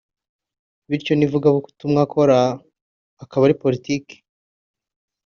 [0.89, 2.37] bityo n’ivugabutumwa akora
[3.23, 4.15] akaba ari politiki